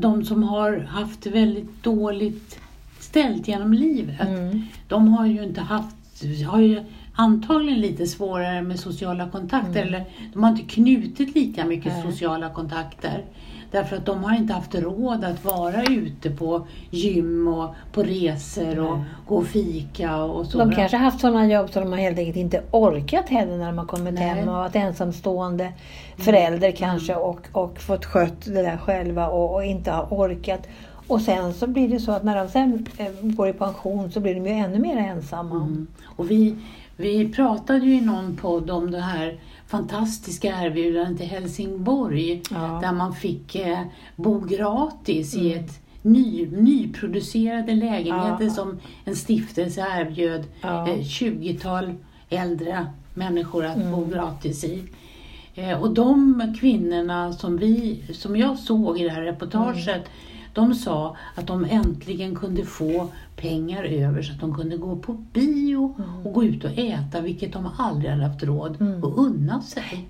de 0.00 0.24
som 0.24 0.42
har 0.42 0.78
haft 0.78 1.26
väldigt 1.26 1.82
dåligt 1.82 2.58
ställt 3.00 3.48
genom 3.48 3.72
livet, 3.72 4.28
Mm. 4.28 4.62
de 4.88 5.08
har 5.08 5.26
ju 5.26 5.42
inte 5.44 5.60
haft, 5.60 5.96
har 6.50 6.60
ju 6.60 6.80
antagligen 7.14 7.80
lite 7.80 8.06
svårare 8.06 8.62
med 8.62 8.80
sociala 8.80 9.28
kontakter, 9.28 9.82
Mm. 9.82 9.88
eller 9.94 10.04
de 10.32 10.42
har 10.42 10.50
inte 10.50 10.62
knutit 10.62 11.34
lika 11.34 11.64
mycket 11.64 11.92
Nej. 11.92 12.02
sociala 12.12 12.50
kontakter. 12.50 13.24
Därför 13.70 13.96
att 13.96 14.06
de 14.06 14.24
har 14.24 14.36
inte 14.36 14.52
haft 14.52 14.74
råd 14.74 15.24
att 15.24 15.44
vara 15.44 15.84
ute 15.84 16.30
på 16.30 16.66
gym 16.90 17.48
och 17.48 17.74
på 17.92 18.02
resor 18.02 18.78
och 18.78 18.98
Nej. 18.98 19.04
gå 19.26 19.36
och 19.36 19.46
fika 19.46 20.16
och 20.16 20.46
så. 20.46 20.58
De 20.58 20.72
kanske 20.72 20.96
har 20.96 21.04
haft 21.04 21.20
sådana 21.20 21.46
jobb 21.46 21.70
så 21.70 21.80
de 21.80 21.92
har 21.92 21.98
helt 21.98 22.18
enkelt 22.18 22.36
inte 22.36 22.62
orkat 22.70 23.28
heller 23.28 23.58
när 23.58 23.66
de 23.66 23.78
har 23.78 23.86
kommit 23.86 24.14
Nej. 24.14 24.22
hem 24.22 24.48
och 24.48 24.54
varit 24.54 24.76
ensamstående 24.76 25.72
förälder 26.16 26.70
kanske 26.70 27.14
och, 27.14 27.40
och 27.52 27.80
fått 27.80 28.04
skött 28.04 28.44
det 28.44 28.62
där 28.62 28.76
själva 28.76 29.28
och, 29.28 29.54
och 29.54 29.64
inte 29.64 29.90
har 29.90 30.06
orkat. 30.10 30.68
Och 31.06 31.20
sen 31.20 31.54
så 31.54 31.66
blir 31.66 31.88
det 31.88 32.00
så 32.00 32.12
att 32.12 32.24
när 32.24 32.36
de 32.36 32.48
sen 32.48 32.86
eh, 32.98 33.06
går 33.22 33.48
i 33.48 33.52
pension 33.52 34.10
så 34.12 34.20
blir 34.20 34.34
de 34.34 34.46
ju 34.46 34.52
ännu 34.52 34.78
mer 34.78 34.96
ensamma. 34.96 35.56
Mm. 35.56 35.86
Och 36.04 36.30
vi, 36.30 36.56
vi 36.96 37.32
pratade 37.32 37.78
ju 37.78 37.94
i 37.94 38.00
någon 38.00 38.36
podd 38.36 38.70
om 38.70 38.90
det 38.90 39.00
här 39.00 39.40
fantastiska 39.66 40.48
erbjudandet 40.64 41.20
i 41.20 41.24
Helsingborg 41.24 42.42
Ja. 42.50 42.78
där 42.82 42.92
man 42.92 43.14
fick 43.14 43.54
eh, 43.54 43.80
bo 44.16 44.40
gratis 44.40 45.34
i 45.34 45.52
Mm. 45.52 45.64
ett 45.64 45.80
ny, 46.02 46.46
nyproducerade 46.46 47.74
lägenheter 47.74 48.44
Ja. 48.44 48.50
som 48.50 48.78
en 49.04 49.16
stiftelse 49.16 49.86
erbjöd 50.00 50.44
Ja. 50.62 50.88
eh, 50.88 51.02
20-tal 51.02 51.94
äldre 52.28 52.86
människor 53.14 53.64
att 53.64 53.76
bo 53.76 53.82
Mm. 54.02 54.10
gratis 54.10 54.64
i. 54.64 54.82
Eh, 55.54 55.82
och 55.82 55.94
de 55.94 56.54
kvinnorna 56.60 57.32
som, 57.32 57.56
vi, 57.56 58.02
som 58.12 58.36
jag 58.36 58.58
såg 58.58 59.00
i 59.00 59.04
det 59.04 59.10
här 59.10 59.22
reportaget, 59.22 59.86
Mm. 59.88 60.00
De 60.56 60.74
sa 60.74 61.16
att 61.34 61.46
de 61.46 61.64
äntligen 61.64 62.34
kunde 62.34 62.64
få 62.64 63.08
pengar 63.36 63.84
över 63.84 64.22
så 64.22 64.32
att 64.32 64.40
de 64.40 64.54
kunde 64.54 64.76
gå 64.76 64.96
på 64.96 65.12
bio 65.12 65.94
och 66.24 66.32
gå 66.32 66.44
ut 66.44 66.64
och 66.64 66.70
äta, 66.78 67.20
vilket 67.20 67.52
de 67.52 67.68
aldrig 67.78 68.10
hade 68.10 68.26
haft 68.26 68.42
råd 68.42 68.80
Mm. 68.80 69.04
att 69.04 69.18
unna 69.18 69.62
sig. 69.62 70.08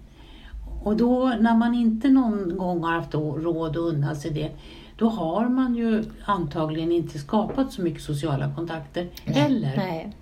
Och 0.84 0.96
då 0.96 1.32
när 1.40 1.56
man 1.56 1.74
inte 1.74 2.08
någon 2.08 2.56
gång 2.58 2.82
har 2.84 2.92
haft 2.92 3.14
råd 3.14 3.70
att 3.70 3.76
unna 3.76 4.14
sig 4.14 4.30
det, 4.30 4.50
då 4.98 5.08
har 5.08 5.48
man 5.48 5.74
ju 5.74 6.04
antagligen 6.24 6.92
inte 6.92 7.18
skapat 7.18 7.72
så 7.72 7.82
mycket 7.82 8.02
sociala 8.02 8.54
kontakter 8.54 9.06
heller. 9.24 9.72
Nej. 9.76 10.12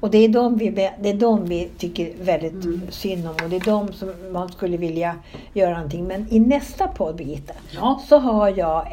Och 0.00 0.10
det 0.10 0.18
är 0.18 0.28
de 0.28 0.56
vi, 0.56 0.70
det 1.02 1.10
är 1.10 1.14
de 1.20 1.44
vi 1.44 1.70
tycker 1.78 2.24
väldigt 2.24 2.64
Mm. 2.64 2.80
synd 2.90 3.26
om 3.26 3.34
och 3.44 3.50
det 3.50 3.56
är 3.56 3.64
de 3.64 3.92
som 3.92 4.12
man 4.32 4.48
skulle 4.48 4.76
vilja 4.76 5.14
göra 5.54 5.74
någonting. 5.74 6.04
Men 6.06 6.26
i 6.34 6.38
nästa 6.40 6.88
podd, 6.88 7.16
Birgitta, 7.16 7.52
Ja. 7.74 8.02
så 8.08 8.18
har 8.18 8.48
jag 8.58 8.86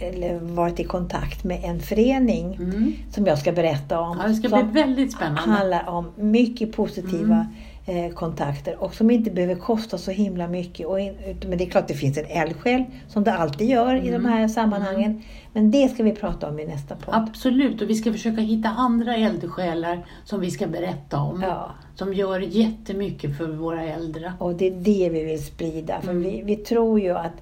eller, 0.00 0.38
varit 0.40 0.80
i 0.80 0.84
kontakt 0.84 1.44
med 1.44 1.60
en 1.64 1.80
förening 1.80 2.54
Mm. 2.54 2.92
som 3.10 3.26
jag 3.26 3.38
ska 3.38 3.52
berätta 3.52 4.00
om. 4.00 4.18
Ja, 4.22 4.28
det 4.28 4.34
ska 4.34 4.48
som 4.48 4.70
bli 4.70 4.82
väldigt 4.82 5.12
spännande. 5.12 5.40
handlar 5.40 5.88
om 5.88 6.06
mycket 6.16 6.72
positiva 6.72 7.46
eh, 7.86 8.14
kontakter 8.14 8.76
och 8.82 8.94
som 8.94 9.10
inte 9.10 9.30
behöver 9.30 9.54
kosta 9.54 9.98
så 9.98 10.10
himla 10.10 10.48
mycket. 10.48 10.86
Och 10.86 10.98
men 11.48 11.58
det 11.58 11.64
är 11.64 11.70
klart 11.70 11.88
det 11.88 11.94
finns 11.94 12.18
en 12.18 12.24
eldsjäl 12.26 12.84
som 13.08 13.24
det 13.24 13.32
alltid 13.32 13.68
gör 13.68 14.06
i 14.06 14.10
de 14.10 14.24
här 14.24 14.48
sammanhangen. 14.48 15.22
Men 15.52 15.70
det 15.70 15.88
ska 15.88 16.02
vi 16.02 16.12
prata 16.12 16.48
om 16.48 16.58
i 16.58 16.66
nästa 16.66 16.96
podd. 16.96 17.14
Absolut, 17.14 17.82
och 17.82 17.90
vi 17.90 17.94
ska 17.94 18.12
försöka 18.12 18.40
hitta 18.40 18.68
andra 18.68 19.16
eldsjälar 19.16 20.06
som 20.24 20.40
vi 20.40 20.50
ska 20.50 20.66
berätta 20.66 21.20
om. 21.20 21.42
Ja. 21.42 21.70
Som 21.94 22.14
gör 22.14 22.40
jättemycket 22.40 23.36
för 23.38 23.46
våra 23.46 23.82
äldre. 23.84 24.32
Och 24.38 24.54
det 24.54 24.66
är 24.66 24.70
det 24.70 25.08
vi 25.12 25.24
vill 25.24 25.44
sprida. 25.44 26.00
För 26.00 26.10
Mm. 26.10 26.22
vi, 26.22 26.42
vi 26.44 26.56
tror 26.56 27.00
ju 27.00 27.10
att 27.18 27.32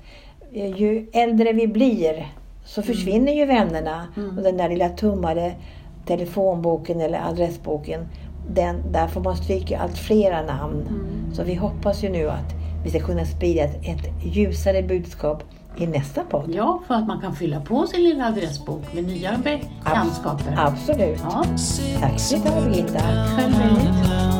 ju 0.78 1.06
äldre 1.12 1.52
vi 1.52 1.66
blir 1.68 2.26
så 2.66 2.82
försvinner 2.82 3.32
ju 3.32 3.46
vännerna. 3.46 4.06
Mm. 4.16 4.38
Och 4.38 4.44
den 4.44 4.56
där 4.56 4.68
lilla 4.68 4.88
tummade 4.88 5.54
telefonboken 6.06 7.00
eller 7.00 7.28
adressboken, 7.28 8.08
den, 8.48 8.92
där 8.92 9.08
får 9.08 9.20
man 9.20 9.36
stryka 9.36 9.78
allt 9.78 9.98
flera 9.98 10.42
namn. 10.42 10.86
Mm. 10.88 11.34
Så 11.34 11.42
vi 11.44 11.54
hoppas 11.54 12.04
ju 12.04 12.08
nu 12.08 12.30
att 12.30 12.54
vi 12.84 12.90
ska 12.90 13.00
kunna 13.00 13.24
sprida 13.24 13.62
ett, 13.62 13.76
ett 13.82 14.24
ljusare 14.24 14.82
budskap 14.82 15.42
i 15.76 15.86
nästa 15.86 16.22
podd. 16.22 16.50
Ja, 16.54 16.82
för 16.86 16.94
att 16.94 17.06
man 17.06 17.20
kan 17.20 17.36
fylla 17.36 17.60
på 17.60 17.86
sin 17.86 18.02
lilla 18.02 18.26
adressbok 18.26 18.94
med 18.94 19.04
nya 19.04 19.38
bekantskaper. 19.44 20.54
Absolut. 20.58 21.20
Ja, 21.22 21.44
Tack 22.00 22.20
för 22.20 22.36
idag 22.36 22.64
Birgitta. 22.64 22.98
själv 23.36 24.35